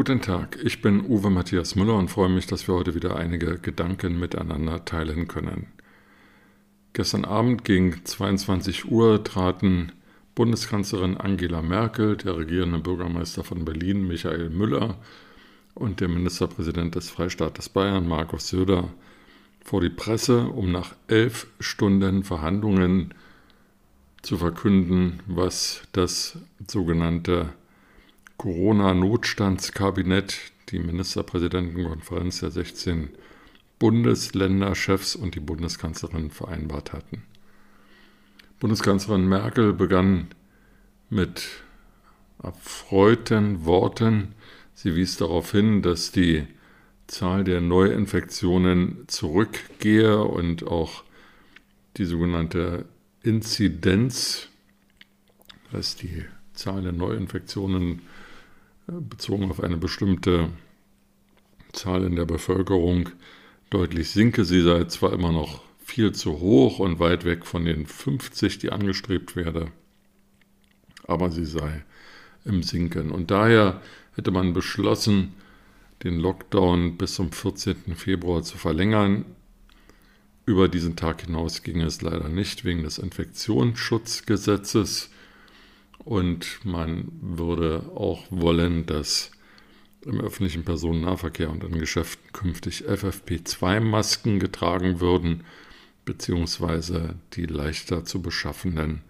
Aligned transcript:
Guten 0.00 0.22
Tag, 0.22 0.58
ich 0.64 0.80
bin 0.80 1.04
Uwe 1.04 1.28
Matthias 1.28 1.74
Müller 1.74 1.94
und 1.94 2.08
freue 2.08 2.30
mich, 2.30 2.46
dass 2.46 2.66
wir 2.66 2.74
heute 2.74 2.94
wieder 2.94 3.16
einige 3.16 3.58
Gedanken 3.58 4.18
miteinander 4.18 4.82
teilen 4.86 5.28
können. 5.28 5.66
Gestern 6.94 7.26
Abend 7.26 7.66
gegen 7.66 8.02
22 8.02 8.90
Uhr 8.90 9.22
traten 9.22 9.92
Bundeskanzlerin 10.34 11.18
Angela 11.18 11.60
Merkel, 11.60 12.16
der 12.16 12.38
regierende 12.38 12.78
Bürgermeister 12.78 13.44
von 13.44 13.66
Berlin 13.66 14.08
Michael 14.08 14.48
Müller 14.48 14.96
und 15.74 16.00
der 16.00 16.08
Ministerpräsident 16.08 16.94
des 16.94 17.10
Freistaates 17.10 17.68
Bayern 17.68 18.08
Markus 18.08 18.48
Söder 18.48 18.88
vor 19.62 19.82
die 19.82 19.90
Presse, 19.90 20.46
um 20.48 20.72
nach 20.72 20.94
elf 21.08 21.46
Stunden 21.60 22.24
Verhandlungen 22.24 23.12
zu 24.22 24.38
verkünden, 24.38 25.20
was 25.26 25.82
das 25.92 26.38
sogenannte 26.66 27.52
Corona-Notstandskabinett, 28.40 30.52
die 30.70 30.78
Ministerpräsidentenkonferenz 30.78 32.40
der 32.40 32.50
16 32.50 33.10
Bundesländerchefs 33.78 35.14
und 35.14 35.34
die 35.34 35.40
Bundeskanzlerin 35.40 36.30
vereinbart 36.30 36.94
hatten. 36.94 37.24
Bundeskanzlerin 38.58 39.28
Merkel 39.28 39.74
begann 39.74 40.28
mit 41.10 41.46
erfreuten 42.42 43.66
Worten. 43.66 44.34
Sie 44.72 44.96
wies 44.96 45.18
darauf 45.18 45.52
hin, 45.52 45.82
dass 45.82 46.10
die 46.10 46.46
Zahl 47.08 47.44
der 47.44 47.60
Neuinfektionen 47.60 49.04
zurückgehe 49.06 50.24
und 50.24 50.66
auch 50.66 51.04
die 51.98 52.06
sogenannte 52.06 52.86
Inzidenz, 53.22 54.48
das 55.64 55.72
heißt 55.74 56.02
die 56.04 56.24
Zahl 56.54 56.80
der 56.80 56.92
Neuinfektionen 56.92 58.00
bezogen 58.90 59.50
auf 59.50 59.62
eine 59.62 59.76
bestimmte 59.76 60.48
Zahl 61.72 62.04
in 62.04 62.16
der 62.16 62.24
Bevölkerung 62.24 63.10
deutlich 63.70 64.10
sinke. 64.10 64.44
Sie 64.44 64.62
sei 64.62 64.84
zwar 64.84 65.12
immer 65.12 65.32
noch 65.32 65.62
viel 65.78 66.12
zu 66.12 66.40
hoch 66.40 66.78
und 66.78 66.98
weit 66.98 67.24
weg 67.24 67.46
von 67.46 67.64
den 67.64 67.86
50, 67.86 68.58
die 68.58 68.70
angestrebt 68.70 69.36
werde, 69.36 69.68
aber 71.06 71.30
sie 71.30 71.46
sei 71.46 71.84
im 72.44 72.62
Sinken. 72.62 73.10
Und 73.10 73.30
daher 73.30 73.80
hätte 74.14 74.30
man 74.30 74.52
beschlossen, 74.52 75.34
den 76.02 76.18
Lockdown 76.18 76.96
bis 76.96 77.14
zum 77.14 77.32
14. 77.32 77.94
Februar 77.94 78.42
zu 78.42 78.56
verlängern. 78.56 79.26
Über 80.46 80.68
diesen 80.68 80.96
Tag 80.96 81.20
hinaus 81.22 81.62
ging 81.62 81.82
es 81.82 82.02
leider 82.02 82.28
nicht 82.28 82.64
wegen 82.64 82.82
des 82.82 82.98
Infektionsschutzgesetzes. 82.98 85.10
Und 86.04 86.64
man 86.64 87.12
würde 87.20 87.90
auch 87.94 88.26
wollen, 88.30 88.86
dass 88.86 89.30
im 90.04 90.20
öffentlichen 90.20 90.64
Personennahverkehr 90.64 91.50
und 91.50 91.62
in 91.62 91.78
Geschäften 91.78 92.32
künftig 92.32 92.88
FFP2-Masken 92.88 94.38
getragen 94.40 95.00
würden, 95.00 95.44
beziehungsweise 96.04 97.16
die 97.34 97.44
leichter 97.44 98.04
zu 98.04 98.22
beschaffenden 98.22 99.02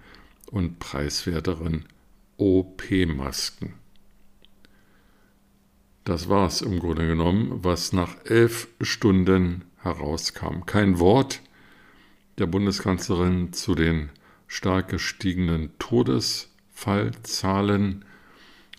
und 0.51 0.81
preiswerteren 0.81 1.85
OP-Masken. 2.37 3.75
Das 6.05 6.29
war 6.29 6.49
es 6.49 6.61
im 6.61 6.81
Grunde 6.81 7.07
genommen, 7.07 7.63
was 7.63 7.93
nach 7.93 8.17
elf 8.25 8.69
Stunden 8.81 9.65
herauskam. 9.77 10.67
Kein 10.67 10.99
Wort 10.99 11.41
der 12.39 12.47
Bundeskanzlerin 12.47 13.53
zu 13.53 13.75
den 13.75 14.11
stark 14.49 14.89
gestiegenen 14.89 15.71
Todes- 15.79 16.50
Fallzahlen 16.81 18.07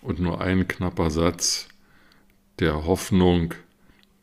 und 0.01 0.19
nur 0.19 0.41
ein 0.41 0.67
knapper 0.67 1.11
Satz 1.11 1.67
der 2.57 2.85
Hoffnung 2.85 3.53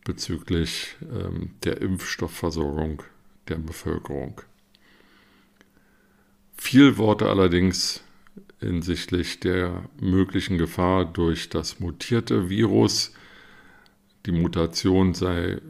bezüglich 0.03 0.97
ähm, 1.03 1.51
der 1.63 1.81
Impfstoffversorgung 1.81 3.05
der 3.47 3.59
Bevölkerung. 3.59 4.41
Viel 6.57 6.99
Worte 6.99 7.29
allerdings 7.29 8.03
hinsichtlich 8.59 9.39
der 9.39 9.85
möglichen 10.01 10.59
Gefahr 10.59 11.05
durch 11.05 11.49
das 11.49 11.79
mutierte 11.79 12.51
Virus. 12.51 13.13
Die 14.27 14.33
Mutation 14.33 15.15
sei 15.15 15.51
äh, 15.51 15.61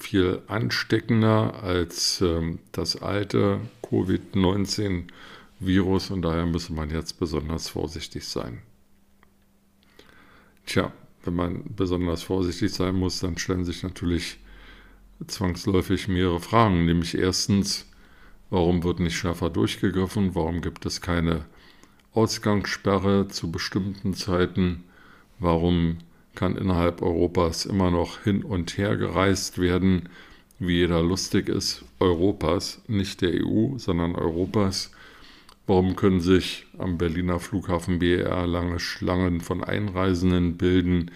viel 0.00 0.42
ansteckender 0.48 1.62
als 1.62 2.20
ähm, 2.22 2.58
das 2.72 3.00
alte 3.00 3.60
Covid-19 3.84 5.04
Virus 5.60 6.10
und 6.10 6.22
daher 6.22 6.46
müsse 6.46 6.72
man 6.72 6.90
jetzt 6.90 7.20
besonders 7.20 7.68
vorsichtig 7.68 8.26
sein. 8.26 8.62
Tja, 10.66 10.92
wenn 11.24 11.34
man 11.34 11.64
besonders 11.76 12.22
vorsichtig 12.22 12.72
sein 12.72 12.94
muss, 12.94 13.20
dann 13.20 13.38
stellen 13.38 13.64
sich 13.64 13.82
natürlich 13.82 14.38
zwangsläufig 15.26 16.08
mehrere 16.08 16.40
Fragen, 16.40 16.86
nämlich 16.86 17.16
erstens, 17.16 17.86
warum 18.48 18.82
wird 18.82 19.00
nicht 19.00 19.16
schärfer 19.16 19.50
durchgegriffen, 19.50 20.34
warum 20.34 20.62
gibt 20.62 20.86
es 20.86 21.00
keine 21.00 21.44
Ausgangssperre 22.12 23.28
zu 23.28 23.52
bestimmten 23.52 24.14
Zeiten, 24.14 24.84
warum 25.38 25.98
kann 26.34 26.56
innerhalb 26.56 27.02
Europas 27.02 27.66
immer 27.66 27.90
noch 27.90 28.22
hin 28.22 28.42
und 28.42 28.78
her 28.78 28.96
gereist 28.96 29.58
werden, 29.58 30.08
wie 30.58 30.78
jeder 30.78 31.02
lustig 31.02 31.48
ist, 31.48 31.84
Europas, 31.98 32.80
nicht 32.86 33.20
der 33.20 33.44
EU, 33.44 33.78
sondern 33.78 34.14
Europas. 34.14 34.90
Warum 35.70 35.94
können 35.94 36.20
sich 36.20 36.66
am 36.78 36.98
Berliner 36.98 37.38
Flughafen 37.38 38.00
BER 38.00 38.44
lange 38.48 38.80
Schlangen 38.80 39.40
von 39.40 39.62
Einreisenden 39.62 40.56
bilden, 40.56 41.12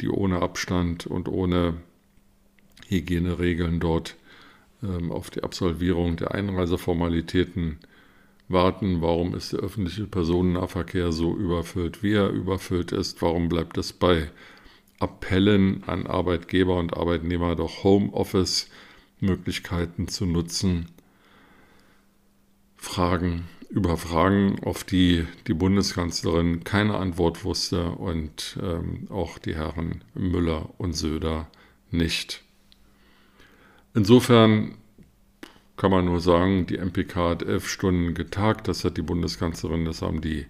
die 0.00 0.08
ohne 0.08 0.42
Abstand 0.42 1.06
und 1.06 1.28
ohne 1.28 1.76
Hygieneregeln 2.88 3.78
dort 3.78 4.16
ähm, 4.82 5.12
auf 5.12 5.30
die 5.30 5.44
Absolvierung 5.44 6.16
der 6.16 6.34
Einreiseformalitäten 6.34 7.78
warten? 8.48 9.00
Warum 9.00 9.32
ist 9.36 9.52
der 9.52 9.60
öffentliche 9.60 10.08
Personennahverkehr 10.08 11.12
so 11.12 11.36
überfüllt, 11.36 12.02
wie 12.02 12.14
er 12.14 12.30
überfüllt 12.30 12.90
ist? 12.90 13.22
Warum 13.22 13.48
bleibt 13.48 13.78
es 13.78 13.92
bei 13.92 14.28
Appellen 14.98 15.84
an 15.86 16.08
Arbeitgeber 16.08 16.78
und 16.78 16.96
Arbeitnehmer 16.96 17.54
doch 17.54 17.84
Homeoffice-Möglichkeiten 17.84 20.08
zu 20.08 20.26
nutzen? 20.26 20.88
Fragen 22.76 23.44
über 23.74 23.96
Fragen, 23.96 24.60
auf 24.62 24.84
die 24.84 25.26
die 25.48 25.52
Bundeskanzlerin 25.52 26.62
keine 26.62 26.96
Antwort 26.96 27.42
wusste 27.42 27.90
und 27.90 28.56
ähm, 28.62 29.08
auch 29.10 29.38
die 29.38 29.56
Herren 29.56 30.04
Müller 30.14 30.70
und 30.78 30.92
Söder 30.92 31.48
nicht. 31.90 32.42
Insofern 33.92 34.76
kann 35.76 35.90
man 35.90 36.04
nur 36.04 36.20
sagen, 36.20 36.66
die 36.66 36.78
MPK 36.78 37.30
hat 37.30 37.42
elf 37.42 37.68
Stunden 37.68 38.14
getagt, 38.14 38.68
das 38.68 38.84
hat 38.84 38.96
die 38.96 39.02
Bundeskanzlerin, 39.02 39.84
das 39.84 40.02
haben 40.02 40.20
die 40.20 40.46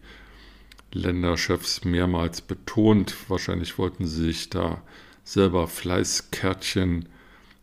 Länderchefs 0.93 1.83
mehrmals 1.85 2.43
betont. 2.43 3.17
Wahrscheinlich 3.29 3.79
wollten 3.79 4.07
sie 4.07 4.27
sich 4.27 4.51
da 4.51 4.83
selber 5.25 5.67
Fleißkärtchen 5.67 7.09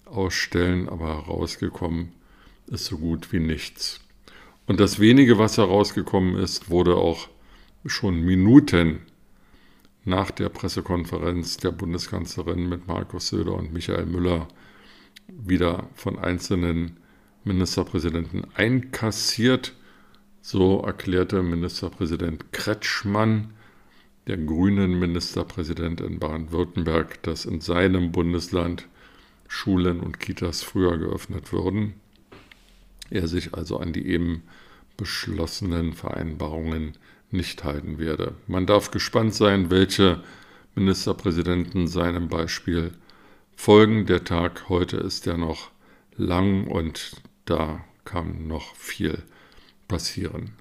ausstellen, 0.05 0.89
aber 0.89 1.23
herausgekommen 1.23 2.13
ist 2.65 2.85
so 2.85 2.97
gut 2.97 3.31
wie 3.31 3.39
nichts. 3.39 4.01
Und 4.67 4.79
das 4.79 4.99
wenige, 4.99 5.37
was 5.37 5.57
herausgekommen 5.57 6.35
ist, 6.35 6.69
wurde 6.69 6.95
auch 6.95 7.27
schon 7.85 8.21
Minuten 8.21 9.01
nach 10.05 10.31
der 10.31 10.49
Pressekonferenz 10.49 11.57
der 11.57 11.71
Bundeskanzlerin 11.71 12.69
mit 12.69 12.87
Markus 12.87 13.29
Söder 13.29 13.53
und 13.53 13.73
Michael 13.73 14.05
Müller 14.05 14.47
wieder 15.27 15.89
von 15.95 16.17
einzelnen 16.17 16.97
Ministerpräsidenten 17.43 18.45
einkassiert. 18.55 19.75
So 20.41 20.81
erklärte 20.81 21.43
Ministerpräsident 21.43 22.51
Kretschmann, 22.51 23.53
der 24.27 24.37
grünen 24.37 24.97
Ministerpräsident 24.99 26.01
in 26.01 26.19
Baden-Württemberg, 26.19 27.21
dass 27.23 27.45
in 27.45 27.61
seinem 27.61 28.11
Bundesland 28.11 28.87
Schulen 29.47 29.99
und 29.99 30.19
Kitas 30.19 30.63
früher 30.63 30.97
geöffnet 30.97 31.51
würden 31.51 31.95
er 33.11 33.27
sich 33.27 33.53
also 33.53 33.77
an 33.77 33.93
die 33.93 34.07
eben 34.07 34.43
beschlossenen 34.97 35.93
Vereinbarungen 35.93 36.93
nicht 37.29 37.63
halten 37.63 37.97
werde. 37.97 38.35
Man 38.47 38.65
darf 38.65 38.91
gespannt 38.91 39.33
sein, 39.33 39.69
welche 39.69 40.23
Ministerpräsidenten 40.75 41.87
seinem 41.87 42.27
Beispiel 42.27 42.91
folgen. 43.55 44.05
Der 44.05 44.23
Tag 44.23 44.69
heute 44.69 44.97
ist 44.97 45.25
ja 45.25 45.37
noch 45.37 45.71
lang 46.17 46.67
und 46.67 47.11
da 47.45 47.83
kann 48.05 48.47
noch 48.47 48.75
viel 48.75 49.23
passieren. 49.87 50.51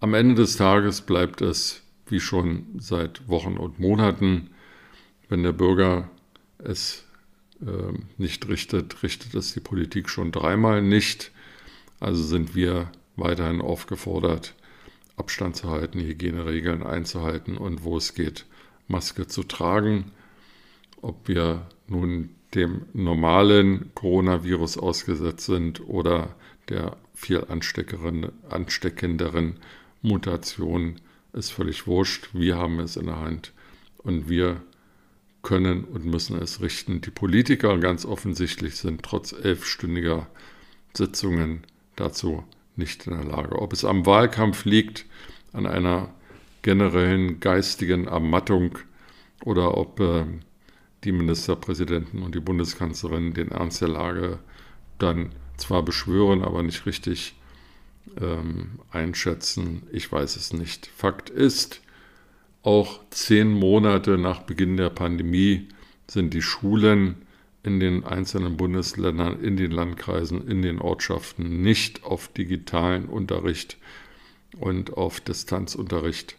Am 0.00 0.14
Ende 0.14 0.34
des 0.34 0.56
Tages 0.56 1.02
bleibt 1.02 1.42
es, 1.42 1.82
wie 2.06 2.20
schon 2.20 2.66
seit 2.78 3.28
Wochen 3.28 3.56
und 3.56 3.78
Monaten, 3.78 4.50
wenn 5.28 5.42
der 5.42 5.52
Bürger 5.52 6.10
es 6.58 7.04
äh, 7.60 7.92
nicht 8.18 8.48
richtet, 8.48 9.02
richtet 9.02 9.34
es 9.34 9.52
die 9.52 9.60
Politik 9.60 10.08
schon 10.08 10.32
dreimal 10.32 10.82
nicht. 10.82 11.30
Also 12.00 12.22
sind 12.22 12.54
wir 12.54 12.90
weiterhin 13.16 13.60
aufgefordert, 13.60 14.54
Abstand 15.16 15.54
zu 15.54 15.70
halten, 15.70 16.00
Hygieneregeln 16.00 16.82
einzuhalten 16.82 17.58
und 17.58 17.84
wo 17.84 17.98
es 17.98 18.14
geht, 18.14 18.46
Maske 18.88 19.26
zu 19.26 19.42
tragen. 19.42 20.12
Ob 21.02 21.28
wir 21.28 21.66
nun 21.86 22.30
dem 22.54 22.86
normalen 22.94 23.90
Coronavirus 23.94 24.78
ausgesetzt 24.78 25.46
sind 25.46 25.86
oder 25.86 26.34
der 26.68 26.96
viel 27.14 27.44
ansteckenderen 27.44 29.56
Mutation, 30.02 30.96
ist 31.32 31.52
völlig 31.52 31.86
wurscht. 31.86 32.30
Wir 32.32 32.56
haben 32.56 32.80
es 32.80 32.96
in 32.96 33.06
der 33.06 33.20
Hand 33.20 33.52
und 33.98 34.28
wir 34.28 34.62
können 35.42 35.84
und 35.84 36.04
müssen 36.04 36.40
es 36.40 36.60
richten. 36.60 37.00
Die 37.00 37.10
Politiker 37.10 37.78
ganz 37.78 38.04
offensichtlich 38.04 38.76
sind 38.76 39.02
trotz 39.02 39.32
elfstündiger 39.32 40.26
Sitzungen 40.94 41.62
dazu 42.00 42.44
nicht 42.76 43.06
in 43.06 43.14
der 43.14 43.24
Lage. 43.24 43.60
Ob 43.60 43.72
es 43.72 43.84
am 43.84 44.06
Wahlkampf 44.06 44.64
liegt, 44.64 45.06
an 45.52 45.66
einer 45.66 46.10
generellen 46.62 47.40
geistigen 47.40 48.06
Ermattung 48.06 48.78
oder 49.44 49.76
ob 49.76 50.00
äh, 50.00 50.24
die 51.04 51.12
Ministerpräsidenten 51.12 52.22
und 52.22 52.34
die 52.34 52.40
Bundeskanzlerin 52.40 53.32
den 53.34 53.50
Ernst 53.50 53.80
der 53.80 53.88
Lage 53.88 54.38
dann 54.98 55.30
zwar 55.56 55.82
beschwören, 55.82 56.42
aber 56.42 56.62
nicht 56.62 56.86
richtig 56.86 57.34
ähm, 58.20 58.80
einschätzen. 58.90 59.82
Ich 59.92 60.10
weiß 60.10 60.36
es 60.36 60.52
nicht. 60.52 60.86
Fakt 60.86 61.30
ist, 61.30 61.80
auch 62.62 63.00
zehn 63.10 63.50
Monate 63.50 64.18
nach 64.18 64.42
Beginn 64.42 64.76
der 64.76 64.90
Pandemie 64.90 65.68
sind 66.06 66.34
die 66.34 66.42
Schulen 66.42 67.26
in 67.62 67.80
den 67.80 68.04
einzelnen 68.04 68.56
Bundesländern, 68.56 69.42
in 69.42 69.56
den 69.56 69.70
Landkreisen, 69.70 70.46
in 70.48 70.62
den 70.62 70.80
Ortschaften 70.80 71.62
nicht 71.62 72.04
auf 72.04 72.28
digitalen 72.28 73.06
Unterricht 73.06 73.76
und 74.58 74.96
auf 74.96 75.20
Distanzunterricht 75.20 76.36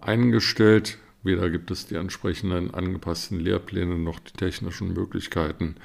eingestellt. 0.00 0.98
Weder 1.22 1.50
gibt 1.50 1.70
es 1.70 1.86
die 1.86 1.94
entsprechenden 1.96 2.72
angepassten 2.72 3.40
Lehrpläne 3.40 3.98
noch 3.98 4.18
die 4.18 4.32
technischen 4.32 4.92
Möglichkeiten. 4.92 5.76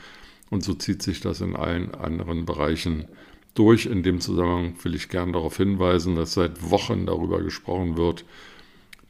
Und 0.50 0.64
so 0.64 0.74
zieht 0.74 1.04
sich 1.04 1.22
das 1.22 1.42
in 1.42 1.56
allen 1.56 1.94
anderen 1.94 2.46
Bereichen 2.46 3.06
durch. 3.54 3.86
In 3.86 4.04
dem 4.04 4.20
Zusammenhang 4.20 4.76
will 4.84 4.96
ich 4.96 5.10
gern 5.10 5.34
darauf 5.34 5.58
hinweisen, 5.58 6.16
dass 6.16 6.34
seit 6.34 6.70
Wochen 6.70 7.06
darüber 7.06 7.42
gesprochen 7.42 7.98
wird, 7.98 8.26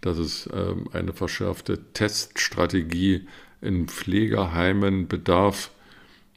dass 0.01 0.17
es 0.17 0.49
ähm, 0.53 0.87
eine 0.93 1.13
verschärfte 1.13 1.91
Teststrategie 1.93 3.27
in 3.61 3.87
Pflegeheimen 3.87 5.07
bedarf, 5.07 5.71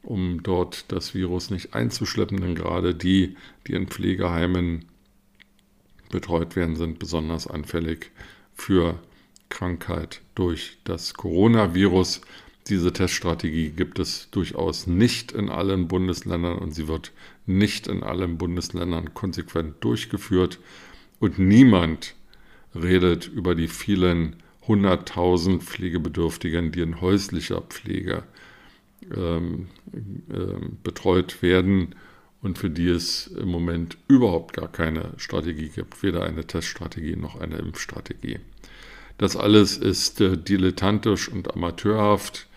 um 0.03 0.43
dort 0.43 0.91
das 0.91 1.15
Virus 1.15 1.51
nicht 1.51 1.75
einzuschleppen. 1.75 2.41
Denn 2.41 2.55
gerade 2.55 2.95
die, 2.95 3.37
die 3.67 3.75
in 3.75 3.87
Pflegeheimen 3.87 4.85
betreut 6.11 6.57
werden, 6.57 6.77
sind 6.77 6.99
besonders 6.99 7.47
anfällig 7.47 8.11
für 8.55 8.99
Krankheit 9.49 10.21
durch 10.35 10.79
das 10.85 11.15
Coronavirus. 11.15 12.23
Diese 12.69 12.93
Teststrategie 12.93 13.71
gibt 13.71 13.99
es 13.99 14.31
durchaus 14.31 14.87
nicht 14.87 15.33
in 15.33 15.49
allen 15.49 15.89
Bundesländern 15.89 16.59
und 16.59 16.73
sie 16.73 16.87
wird 16.87 17.13
nicht 17.47 17.89
in 17.89 18.03
allen 18.03 18.39
Bundesländern 18.39 19.15
konsequent 19.15 19.77
durchgeführt. 19.81 20.59
Und 21.19 21.39
niemand 21.39 22.15
redet 22.75 23.27
über 23.27 23.55
die 23.55 23.69
vielen 23.69 24.37
hunderttausend 24.67 25.63
Pflegebedürftigen, 25.63 26.73
die 26.73 26.81
in 26.81 27.01
häuslicher 27.01 27.63
Pflege 27.63 28.23
ähm, 29.15 29.69
äh, 30.31 30.65
betreut 30.83 31.43
werden 31.43 31.95
und 32.43 32.59
für 32.59 32.71
die 32.71 32.89
es 32.89 33.29
im 33.29 33.49
Moment 33.49 33.97
überhaupt 34.09 34.55
gar 34.55 34.69
keine 34.69 35.13
Strategie 35.17 35.69
gibt, 35.69 36.03
weder 36.03 36.25
eine 36.25 36.47
Teststrategie 36.47 37.17
noch 37.17 37.41
eine 37.41 37.57
Impfstrategie. 37.57 38.39
Das 39.19 39.37
alles 39.37 39.77
ist 39.77 40.21
äh, 40.21 40.37
dilettantisch 40.37 41.29
und 41.29 41.53
amateurhaft 41.53 42.49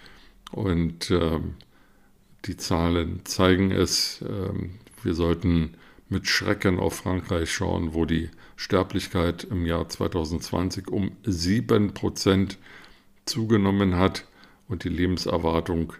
und 0.51 1.11
äh, 1.11 1.39
die 2.45 2.57
Zahlen 2.57 3.21
zeigen 3.25 3.71
es. 3.71 4.21
Äh, 4.21 4.69
wir 5.03 5.13
sollten 5.13 5.75
mit 6.09 6.27
Schrecken 6.27 6.79
auf 6.79 6.97
Frankreich 6.97 7.51
schauen, 7.51 7.93
wo 7.93 8.05
die 8.05 8.29
Sterblichkeit 8.55 9.43
im 9.45 9.65
Jahr 9.65 9.89
2020 9.89 10.87
um 10.87 11.11
7% 11.25 12.57
zugenommen 13.25 13.95
hat 13.95 14.25
und 14.67 14.83
die 14.83 14.89
Lebenserwartung 14.89 15.93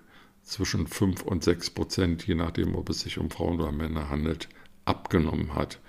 zwischen 0.44 0.88
5 0.88 1.24
und 1.24 1.44
6% 1.44 2.26
je 2.26 2.36
nachdem, 2.36 2.76
ob 2.76 2.90
es 2.90 3.02
sich 3.02 3.18
um 3.18 3.32
Frauen 3.32 3.60
oder 3.60 3.72
Männer 3.72 4.10
handelt, 4.10 4.48
abgenommen 4.86 5.56
hat. 5.56 5.80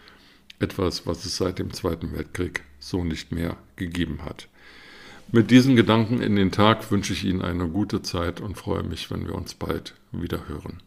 Etwas, 0.59 1.07
was 1.07 1.25
es 1.27 1.37
seit 1.37 1.59
dem 1.59 1.73
Zweiten 1.75 2.12
Weltkrieg 2.17 2.65
so 2.79 3.05
nicht 3.05 3.33
mehr 3.33 3.59
gegeben 3.77 4.25
hat. 4.25 4.49
Mit 5.31 5.51
diesen 5.51 5.77
Gedanken 5.77 6.23
in 6.23 6.37
den 6.37 6.53
Tag 6.53 6.91
wünsche 6.91 7.12
ich 7.12 7.25
Ihnen 7.25 7.43
eine 7.43 7.69
gute 7.69 8.01
Zeit 8.01 8.41
und 8.41 8.57
freue 8.57 8.85
mich, 8.85 9.11
wenn 9.11 9.27
wir 9.27 9.35
uns 9.35 9.55
bald 9.55 9.95
wieder 10.12 10.49
hören. 10.49 10.81